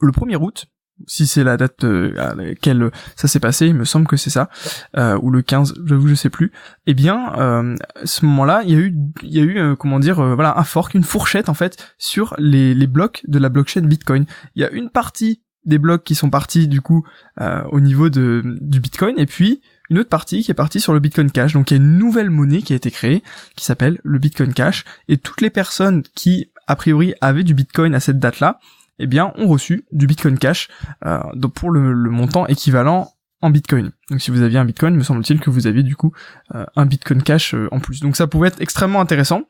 le 0.00 0.12
1er 0.12 0.36
août, 0.36 0.66
si 1.06 1.26
c'est 1.26 1.44
la 1.44 1.56
date 1.56 1.84
euh, 1.84 2.14
à 2.18 2.34
laquelle 2.34 2.90
ça 3.16 3.28
s'est 3.28 3.40
passé, 3.40 3.66
il 3.66 3.74
me 3.74 3.84
semble 3.84 4.06
que 4.06 4.16
c'est 4.16 4.30
ça, 4.30 4.48
euh, 4.96 5.18
ou 5.20 5.30
le 5.30 5.42
15, 5.42 5.74
j'avoue 5.84 6.08
je 6.08 6.14
sais 6.14 6.30
plus. 6.30 6.52
Eh 6.86 6.94
bien, 6.94 7.34
euh, 7.36 7.76
ce 8.04 8.24
moment-là, 8.24 8.62
il 8.64 8.70
y 8.70 8.74
a 8.74 8.78
eu, 8.78 8.96
il 9.22 9.34
y 9.34 9.40
a 9.40 9.42
eu, 9.42 9.76
comment 9.76 9.98
dire, 9.98 10.22
voilà, 10.34 10.58
un 10.58 10.64
fork, 10.64 10.94
une 10.94 11.04
fourchette 11.04 11.48
en 11.48 11.54
fait 11.54 11.94
sur 11.98 12.34
les, 12.38 12.74
les 12.74 12.86
blocs 12.86 13.22
de 13.28 13.38
la 13.38 13.48
blockchain 13.48 13.82
Bitcoin. 13.82 14.24
Il 14.54 14.62
y 14.62 14.64
a 14.64 14.70
une 14.70 14.90
partie 14.90 15.42
des 15.64 15.78
blocs 15.78 16.04
qui 16.04 16.14
sont 16.14 16.30
partis 16.30 16.68
du 16.68 16.80
coup 16.80 17.04
au 17.40 17.80
niveau 17.80 18.08
de 18.08 18.42
du 18.60 18.78
Bitcoin, 18.80 19.18
et 19.18 19.26
puis 19.26 19.60
une 19.90 19.98
autre 19.98 20.08
partie 20.08 20.42
qui 20.42 20.50
est 20.50 20.54
partie 20.54 20.80
sur 20.80 20.92
le 20.92 21.00
Bitcoin 21.00 21.30
Cash. 21.30 21.52
Donc 21.52 21.70
il 21.70 21.74
y 21.74 21.80
a 21.80 21.82
une 21.82 21.98
nouvelle 21.98 22.30
monnaie 22.30 22.62
qui 22.62 22.72
a 22.72 22.76
été 22.76 22.90
créée 22.90 23.22
qui 23.54 23.64
s'appelle 23.64 24.00
le 24.04 24.18
Bitcoin 24.18 24.52
Cash, 24.52 24.84
et 25.08 25.16
toutes 25.16 25.40
les 25.40 25.50
personnes 25.50 26.02
qui 26.14 26.50
a 26.66 26.76
priori 26.76 27.14
avaient 27.20 27.44
du 27.44 27.54
Bitcoin 27.54 27.94
à 27.94 28.00
cette 28.00 28.18
date-là, 28.18 28.58
eh 28.98 29.06
bien, 29.06 29.32
ont 29.36 29.46
reçu 29.46 29.84
du 29.92 30.06
Bitcoin 30.06 30.38
Cash 30.38 30.68
euh, 31.04 31.20
pour 31.54 31.70
le, 31.70 31.94
montant 32.10 32.46
équivalent 32.46 33.12
en 33.42 33.50
Bitcoin. 33.50 33.92
Donc 34.10 34.20
si 34.20 34.30
vous 34.30 34.42
aviez 34.42 34.58
un 34.58 34.64
Bitcoin, 34.64 34.96
me 34.96 35.02
semble-t-il 35.02 35.40
que 35.40 35.50
vous 35.50 35.66
aviez 35.66 35.82
du 35.82 35.96
coup 35.96 36.12
euh, 36.54 36.64
un 36.74 36.86
Bitcoin 36.86 37.22
Cash 37.22 37.54
euh, 37.54 37.68
en 37.70 37.80
plus. 37.80 38.00
Donc 38.00 38.16
ça 38.16 38.26
pouvait 38.26 38.48
être 38.48 38.60
extrêmement 38.60 39.00
intéressant. 39.00 39.42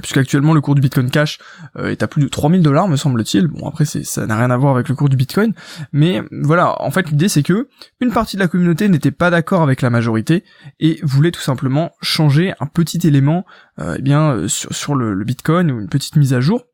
Puisqu'actuellement 0.00 0.54
le 0.54 0.60
cours 0.60 0.74
du 0.74 0.80
Bitcoin 0.80 1.10
Cash 1.10 1.38
est 1.78 2.02
à 2.02 2.06
plus 2.06 2.22
de 2.22 2.28
3000 2.28 2.62
dollars 2.62 2.88
me 2.88 2.96
semble-t-il. 2.96 3.46
Bon 3.46 3.68
après 3.68 3.84
ça 3.84 4.26
n'a 4.26 4.36
rien 4.36 4.50
à 4.50 4.56
voir 4.56 4.74
avec 4.74 4.88
le 4.88 4.94
cours 4.94 5.08
du 5.08 5.16
Bitcoin, 5.16 5.52
mais 5.92 6.22
voilà, 6.30 6.80
en 6.80 6.90
fait 6.90 7.10
l'idée 7.10 7.28
c'est 7.28 7.42
que 7.42 7.68
une 8.00 8.10
partie 8.10 8.36
de 8.36 8.40
la 8.40 8.48
communauté 8.48 8.88
n'était 8.88 9.10
pas 9.10 9.30
d'accord 9.30 9.62
avec 9.62 9.82
la 9.82 9.90
majorité 9.90 10.44
et 10.80 10.98
voulait 11.02 11.30
tout 11.30 11.40
simplement 11.40 11.92
changer 12.00 12.54
un 12.60 12.66
petit 12.66 13.06
élément 13.06 13.44
eh 13.80 14.00
bien 14.00 14.46
sur, 14.48 14.94
le, 14.94 15.14
le 15.14 15.24
Bitcoin 15.24 15.70
ou 15.70 15.80
une 15.80 15.88
petite 15.88 16.16
mise 16.16 16.32
à 16.32 16.40
jour 16.40 16.64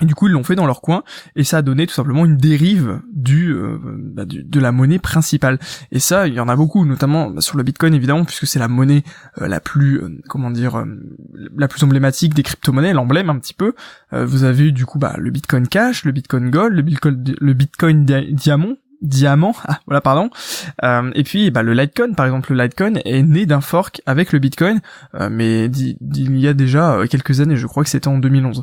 et 0.00 0.06
du 0.06 0.14
coup, 0.14 0.26
ils 0.26 0.32
l'ont 0.32 0.42
fait 0.42 0.54
dans 0.54 0.64
leur 0.64 0.80
coin, 0.80 1.04
et 1.36 1.44
ça 1.44 1.58
a 1.58 1.62
donné 1.62 1.86
tout 1.86 1.92
simplement 1.92 2.24
une 2.24 2.38
dérive 2.38 3.00
du, 3.12 3.52
euh, 3.52 3.78
bah, 3.82 4.24
de 4.26 4.60
la 4.60 4.72
monnaie 4.72 4.98
principale. 4.98 5.58
Et 5.90 6.00
ça, 6.00 6.26
il 6.26 6.34
y 6.34 6.40
en 6.40 6.48
a 6.48 6.56
beaucoup, 6.56 6.86
notamment 6.86 7.28
bah, 7.28 7.42
sur 7.42 7.58
le 7.58 7.62
Bitcoin 7.62 7.92
évidemment, 7.92 8.24
puisque 8.24 8.46
c'est 8.46 8.58
la 8.58 8.68
monnaie 8.68 9.02
euh, 9.42 9.48
la 9.48 9.60
plus, 9.60 10.02
euh, 10.02 10.08
comment 10.28 10.50
dire, 10.50 10.82
la 11.56 11.68
plus 11.68 11.84
emblématique 11.84 12.32
des 12.32 12.42
crypto-monnaies, 12.42 12.94
l'emblème 12.94 13.28
un 13.28 13.38
petit 13.38 13.54
peu. 13.54 13.74
vous 14.12 14.44
avez 14.44 14.72
du 14.72 14.86
coup 14.86 14.98
bah, 14.98 15.14
le 15.18 15.30
Bitcoin 15.30 15.68
Cash, 15.68 16.04
le 16.04 16.12
Bitcoin 16.12 16.50
Gold, 16.50 16.74
le 16.74 17.52
Bitcoin 17.52 18.04
Diamond, 18.04 18.76
diamant, 19.02 19.54
ah, 19.66 19.80
voilà 19.86 20.00
pardon. 20.00 20.30
Euh, 20.82 21.10
et 21.14 21.24
puis 21.24 21.50
bah, 21.50 21.62
le 21.62 21.74
Litecoin 21.74 22.14
par 22.14 22.26
exemple, 22.26 22.54
le 22.54 22.62
Litecoin 22.62 22.94
est 23.04 23.22
né 23.22 23.44
d'un 23.46 23.60
fork 23.60 24.00
avec 24.06 24.32
le 24.32 24.38
Bitcoin, 24.38 24.80
euh, 25.14 25.28
mais 25.30 25.66
il 25.66 26.38
y 26.38 26.48
a 26.48 26.54
déjà 26.54 26.94
euh, 26.94 27.06
quelques 27.06 27.40
années, 27.40 27.56
je 27.56 27.66
crois 27.66 27.84
que 27.84 27.90
c'était 27.90 28.08
en 28.08 28.18
2011. 28.18 28.62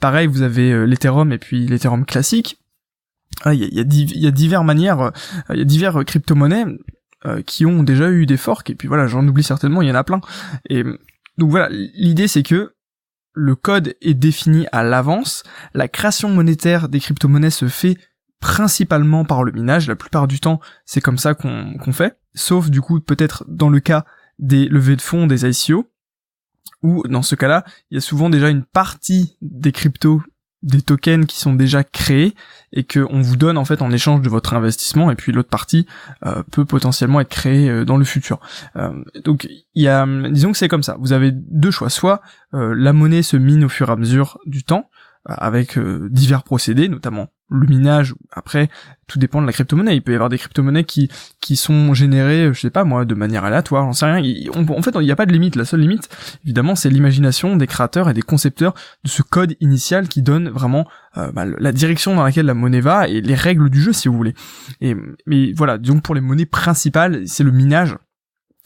pareil, 0.00 0.26
vous 0.26 0.42
avez 0.42 0.86
l'Ethereum 0.86 1.32
et 1.32 1.38
puis 1.38 1.66
l'Ethereum 1.66 2.04
classique. 2.04 2.58
Ah, 3.42 3.52
il 3.52 3.60
y, 3.60 3.80
a, 3.80 3.84
y, 3.84 4.26
a, 4.26 4.30
divers 4.30 4.62
manières, 4.62 5.10
il 5.50 5.58
y 5.58 5.62
a 5.62 5.64
divers 5.64 6.04
crypto-monnaies 6.04 6.66
qui 7.46 7.66
ont 7.66 7.82
déjà 7.82 8.10
eu 8.10 8.26
des 8.26 8.36
forks 8.36 8.70
et 8.70 8.74
puis 8.74 8.86
voilà, 8.86 9.06
j'en 9.06 9.26
oublie 9.26 9.42
certainement, 9.42 9.82
il 9.82 9.88
y 9.88 9.90
en 9.90 9.96
a 9.96 10.04
plein. 10.04 10.20
Et 10.68 10.84
donc 11.36 11.50
voilà, 11.50 11.68
l'idée 11.70 12.28
c'est 12.28 12.44
que 12.44 12.74
le 13.32 13.56
code 13.56 13.96
est 14.00 14.14
défini 14.14 14.66
à 14.70 14.84
l'avance, 14.84 15.42
la 15.74 15.88
création 15.88 16.28
monétaire 16.28 16.88
des 16.88 17.00
crypto-monnaies 17.00 17.50
se 17.50 17.66
fait 17.66 17.96
principalement 18.44 19.24
par 19.24 19.42
le 19.42 19.52
minage. 19.52 19.88
La 19.88 19.96
plupart 19.96 20.28
du 20.28 20.38
temps, 20.38 20.60
c'est 20.84 21.00
comme 21.00 21.16
ça 21.16 21.32
qu'on 21.32 21.92
fait. 21.92 22.18
Sauf 22.34 22.68
du 22.68 22.82
coup, 22.82 23.00
peut-être 23.00 23.42
dans 23.48 23.70
le 23.70 23.80
cas 23.80 24.04
des 24.38 24.68
levées 24.68 24.96
de 24.96 25.00
fonds, 25.00 25.26
des 25.26 25.46
ICO, 25.46 25.90
où 26.82 27.02
dans 27.08 27.22
ce 27.22 27.36
cas-là, 27.36 27.64
il 27.90 27.94
y 27.94 27.98
a 27.98 28.02
souvent 28.02 28.28
déjà 28.28 28.50
une 28.50 28.62
partie 28.62 29.38
des 29.40 29.72
cryptos, 29.72 30.20
des 30.62 30.82
tokens 30.82 31.24
qui 31.24 31.38
sont 31.38 31.54
déjà 31.54 31.84
créés 31.84 32.34
et 32.74 32.84
que 32.84 33.06
on 33.08 33.22
vous 33.22 33.36
donne 33.36 33.56
en 33.56 33.64
fait 33.64 33.80
en 33.80 33.90
échange 33.90 34.20
de 34.20 34.28
votre 34.28 34.52
investissement 34.52 35.10
et 35.10 35.14
puis 35.14 35.32
l'autre 35.32 35.48
partie 35.48 35.86
euh, 36.26 36.42
peut 36.50 36.66
potentiellement 36.66 37.20
être 37.20 37.30
créée 37.30 37.70
euh, 37.70 37.86
dans 37.86 37.96
le 37.96 38.04
futur. 38.04 38.40
Euh, 38.76 39.02
donc 39.24 39.48
disons 39.74 40.52
que 40.52 40.58
c'est 40.58 40.68
comme 40.68 40.82
ça. 40.82 40.98
Vous 41.00 41.14
avez 41.14 41.30
deux 41.32 41.70
choix. 41.70 41.88
Soit 41.88 42.20
la 42.52 42.92
monnaie 42.92 43.22
se 43.22 43.38
mine 43.38 43.64
au 43.64 43.70
fur 43.70 43.88
et 43.88 43.92
à 43.92 43.96
mesure 43.96 44.38
du 44.44 44.64
temps, 44.64 44.90
avec 45.24 45.78
divers 45.78 46.42
procédés, 46.42 46.88
notamment 46.90 47.28
le 47.50 47.66
minage. 47.66 48.14
Après, 48.32 48.68
tout 49.06 49.18
dépend 49.18 49.40
de 49.40 49.46
la 49.46 49.52
crypto-monnaie. 49.52 49.96
Il 49.96 50.02
peut 50.02 50.12
y 50.12 50.14
avoir 50.14 50.28
des 50.30 50.38
crypto-monnaies 50.38 50.84
qui 50.84 51.10
qui 51.40 51.56
sont 51.56 51.94
générées, 51.94 52.52
je 52.52 52.60
sais 52.60 52.70
pas 52.70 52.84
moi, 52.84 53.04
de 53.04 53.14
manière 53.14 53.44
aléatoire. 53.44 53.84
J'en 53.84 53.92
sais 53.92 54.06
rien. 54.06 54.22
en 54.54 54.82
fait, 54.82 54.94
il 54.94 55.00
n'y 55.00 55.12
a 55.12 55.16
pas 55.16 55.26
de 55.26 55.32
limite. 55.32 55.56
La 55.56 55.64
seule 55.64 55.80
limite, 55.80 56.08
évidemment, 56.44 56.74
c'est 56.74 56.90
l'imagination 56.90 57.56
des 57.56 57.66
créateurs 57.66 58.08
et 58.08 58.14
des 58.14 58.22
concepteurs 58.22 58.74
de 59.04 59.08
ce 59.08 59.22
code 59.22 59.56
initial 59.60 60.08
qui 60.08 60.22
donne 60.22 60.48
vraiment 60.48 60.88
euh, 61.16 61.30
bah, 61.32 61.44
la 61.44 61.72
direction 61.72 62.14
dans 62.14 62.24
laquelle 62.24 62.46
la 62.46 62.54
monnaie 62.54 62.80
va 62.80 63.08
et 63.08 63.20
les 63.20 63.34
règles 63.34 63.70
du 63.70 63.80
jeu, 63.80 63.92
si 63.92 64.08
vous 64.08 64.16
voulez. 64.16 64.34
Et 64.80 64.96
mais 65.26 65.52
voilà, 65.52 65.78
donc 65.78 66.02
pour 66.02 66.14
les 66.14 66.20
monnaies 66.20 66.46
principales, 66.46 67.22
c'est 67.26 67.44
le 67.44 67.52
minage 67.52 67.96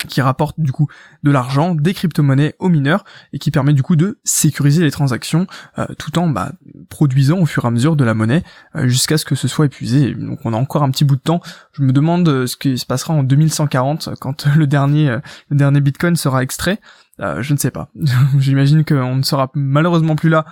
qui 0.06 0.20
rapporte 0.20 0.60
du 0.60 0.70
coup 0.70 0.86
de 1.24 1.30
l'argent, 1.30 1.74
des 1.74 1.92
crypto-monnaies 1.92 2.54
aux 2.60 2.68
mineurs 2.68 3.04
et 3.32 3.38
qui 3.38 3.50
permet 3.50 3.72
du 3.72 3.82
coup 3.82 3.96
de 3.96 4.20
sécuriser 4.22 4.84
les 4.84 4.92
transactions 4.92 5.46
euh, 5.78 5.86
tout 5.98 6.16
en 6.18 6.28
bah, 6.28 6.52
produisant 6.88 7.38
au 7.38 7.46
fur 7.46 7.64
et 7.64 7.66
à 7.66 7.70
mesure 7.70 7.96
de 7.96 8.04
la 8.04 8.14
monnaie 8.14 8.44
euh, 8.76 8.86
jusqu'à 8.86 9.18
ce 9.18 9.24
que 9.24 9.34
ce 9.34 9.48
soit 9.48 9.66
épuisé. 9.66 10.14
Donc 10.14 10.38
on 10.44 10.52
a 10.52 10.56
encore 10.56 10.84
un 10.84 10.90
petit 10.90 11.04
bout 11.04 11.16
de 11.16 11.20
temps. 11.20 11.40
Je 11.72 11.82
me 11.82 11.92
demande 11.92 12.28
euh, 12.28 12.46
ce 12.46 12.56
qui 12.56 12.78
se 12.78 12.86
passera 12.86 13.12
en 13.12 13.24
2140 13.24 14.10
quand 14.20 14.46
le 14.46 14.66
dernier 14.68 15.18
le 15.50 15.56
dernier 15.56 15.80
Bitcoin 15.80 16.14
sera 16.14 16.42
extrait. 16.42 16.78
je 17.18 17.52
ne 17.52 17.58
sais 17.58 17.72
pas. 17.72 17.90
J'imagine 18.38 18.84
qu'on 18.84 19.16
ne 19.16 19.22
sera 19.22 19.50
malheureusement 19.54 20.14
plus 20.14 20.28
là 20.28 20.44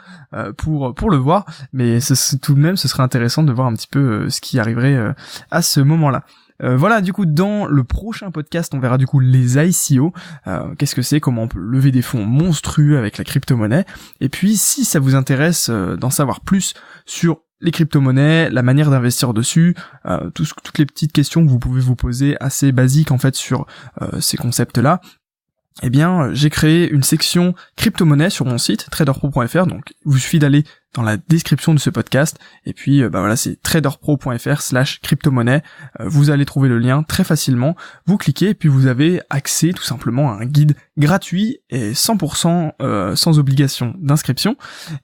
pour 0.57 0.95
pour 0.95 1.11
le 1.11 1.17
voir, 1.17 1.45
mais 1.73 1.99
tout 2.43 2.55
de 2.55 2.61
même 2.61 2.77
ce 2.77 2.89
serait 2.89 3.03
intéressant 3.03 3.45
de 3.45 3.53
voir 3.53 3.69
un 3.69 3.75
petit 3.75 3.89
peu 3.89 4.29
ce 4.29 4.41
qui 4.41 4.59
arriverait 4.59 5.15
à 5.51 5.63
ce 5.63 5.81
moment-là. 5.81 6.25
Euh, 6.63 6.77
voilà, 6.77 7.01
du 7.01 7.13
coup, 7.13 7.27
dans 7.27 7.67
le 7.67 7.85
prochain 7.85 8.31
podcast, 8.31 8.73
on 8.75 8.79
verra 8.79 8.99
du 8.99 9.07
coup 9.07 9.21
les 9.21 9.59
ICO. 9.59 10.13
Euh, 10.47 10.75
qu'est-ce 10.77 10.95
que 10.95 11.03
c'est 11.03 11.21
Comment 11.21 11.43
on 11.43 11.49
peut 11.49 11.61
lever 11.61 11.91
des 11.91 12.03
fonds 12.03 12.25
monstrueux 12.25 12.99
avec 12.99 13.19
la 13.19 13.25
crypto-monnaie 13.25 13.85
Et 14.21 14.29
puis, 14.29 14.57
si 14.57 14.85
ça 14.85 15.01
vous 15.01 15.15
intéresse 15.15 15.69
euh, 15.71 15.97
d'en 15.97 16.11
savoir 16.11 16.41
plus 16.41 16.75
sur 17.05 17.41
les 17.61 17.71
crypto-monnaies, 17.71 18.51
la 18.51 18.63
manière 18.63 18.91
d'investir 18.91 19.33
dessus, 19.33 19.75
toutes 20.35 20.79
les 20.79 20.85
petites 20.85 21.13
questions 21.13 21.43
que 21.43 21.49
vous 21.49 21.59
pouvez 21.59 21.81
vous 21.81 21.97
poser 21.97 22.37
assez 22.39 22.71
basiques 22.71 23.13
en 23.13 23.17
fait 23.17 23.35
sur 23.35 23.65
ces 24.21 24.37
concepts-là, 24.37 25.01
eh 25.83 25.91
bien, 25.91 26.33
j'ai 26.33 26.49
créé 26.49 26.91
une 26.91 27.03
section 27.03 27.55
crypto-monnaie 27.77 28.31
sur 28.31 28.47
mon 28.47 28.57
site 28.57 28.89
traderpro.fr. 28.91 29.67
Donc, 29.67 29.93
il 30.07 30.11
vous 30.11 30.19
suffit 30.19 30.39
d'aller 30.39 30.65
dans 30.95 31.03
la 31.03 31.19
description 31.19 31.75
de 31.75 31.79
ce 31.79 31.91
podcast. 31.91 32.39
Et 32.65 32.73
puis, 32.73 33.03
euh, 33.03 33.11
bah 33.11 33.21
voilà, 33.21 33.37
c'est 33.37 33.61
traderpro.fr 33.63 34.63
slash 34.63 35.01
crypto-monnaie. 35.03 35.63
Euh, 36.01 36.05
vous 36.07 36.31
allez 36.31 36.47
trouver 36.47 36.71
le 36.71 36.79
lien 36.79 37.03
très 37.03 37.25
facilement. 37.25 37.77
Vous 38.07 38.17
cliquez 38.17 38.51
et 38.51 38.55
puis 38.55 38.71
vous 38.71 38.87
avez 38.87 39.21
accès 39.29 39.73
tout 39.75 39.83
simplement 39.83 40.33
à 40.33 40.37
un 40.37 40.47
guide 40.47 40.77
gratuit 40.97 41.59
et 41.69 41.93
100% 41.93 42.73
euh, 42.81 43.15
sans 43.15 43.39
obligation 43.39 43.95
d'inscription. 43.99 44.57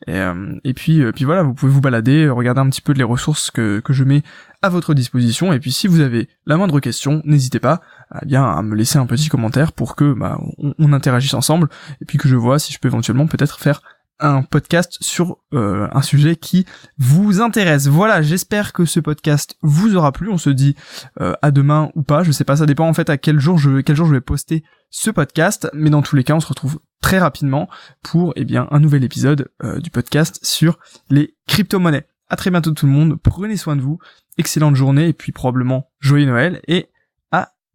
Et, 0.06 0.74
puis, 0.74 1.02
puis 1.12 1.26
voilà, 1.26 1.42
vous 1.42 1.52
pouvez 1.52 1.70
vous 1.70 1.82
balader, 1.82 2.30
regarder 2.30 2.62
un 2.62 2.70
petit 2.70 2.80
peu 2.80 2.94
les 2.94 3.04
ressources 3.04 3.50
que 3.50 3.82
je 3.90 4.04
mets 4.04 4.22
à 4.62 4.68
votre 4.68 4.94
disposition. 4.94 5.52
Et 5.52 5.60
puis, 5.60 5.72
si 5.72 5.86
vous 5.86 6.00
avez 6.00 6.28
la 6.46 6.56
moindre 6.56 6.80
question, 6.80 7.20
n'hésitez 7.24 7.60
pas 7.60 7.80
eh 8.22 8.26
bien 8.26 8.44
à 8.44 8.62
me 8.62 8.74
laisser 8.74 8.98
un 8.98 9.06
petit 9.06 9.28
commentaire 9.28 9.72
pour 9.72 9.96
que 9.96 10.12
bah, 10.12 10.38
on, 10.58 10.92
interagisse 10.92 11.34
ensemble 11.34 11.68
et 12.00 12.04
puis 12.04 12.18
que 12.18 12.28
je 12.28 12.36
vois 12.36 12.58
si 12.58 12.72
je 12.72 12.78
peux 12.78 12.88
éventuellement 12.88 13.26
peut-être 13.26 13.58
faire 13.58 13.82
un 14.20 14.42
podcast 14.42 14.98
sur 15.00 15.38
euh, 15.52 15.88
un 15.92 16.02
sujet 16.02 16.36
qui 16.36 16.64
vous 16.98 17.40
intéresse. 17.40 17.88
Voilà, 17.88 18.22
j'espère 18.22 18.72
que 18.72 18.84
ce 18.84 19.00
podcast 19.00 19.56
vous 19.62 19.96
aura 19.96 20.12
plu. 20.12 20.28
On 20.28 20.38
se 20.38 20.50
dit 20.50 20.76
euh, 21.20 21.32
à 21.42 21.50
demain 21.50 21.90
ou 21.94 22.02
pas, 22.02 22.22
je 22.22 22.30
sais 22.30 22.44
pas, 22.44 22.56
ça 22.56 22.66
dépend 22.66 22.88
en 22.88 22.94
fait 22.94 23.10
à 23.10 23.18
quel 23.18 23.40
jour 23.40 23.58
je 23.58 23.80
quel 23.80 23.96
jour 23.96 24.06
je 24.06 24.12
vais 24.12 24.20
poster 24.20 24.62
ce 24.90 25.10
podcast, 25.10 25.68
mais 25.72 25.90
dans 25.90 26.02
tous 26.02 26.14
les 26.14 26.22
cas, 26.22 26.34
on 26.34 26.40
se 26.40 26.46
retrouve 26.46 26.78
très 27.00 27.18
rapidement 27.18 27.68
pour 28.02 28.32
eh 28.36 28.44
bien 28.44 28.68
un 28.70 28.78
nouvel 28.78 29.02
épisode 29.02 29.50
euh, 29.64 29.80
du 29.80 29.90
podcast 29.90 30.38
sur 30.42 30.78
les 31.10 31.34
crypto-monnaies. 31.48 32.06
À 32.32 32.36
très 32.36 32.50
bientôt 32.50 32.72
tout 32.72 32.86
le 32.86 32.92
monde, 32.92 33.16
prenez 33.22 33.56
soin 33.56 33.76
de 33.76 33.82
vous, 33.82 33.98
excellente 34.38 34.74
journée 34.74 35.06
et 35.06 35.12
puis 35.12 35.30
probablement 35.30 35.92
joyeux 36.00 36.26
Noël 36.26 36.60
et 36.66 36.88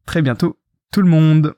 très 0.08 0.24
bientôt 0.24 0.58
tout 0.92 1.02
le 1.02 1.10
monde 1.10 1.54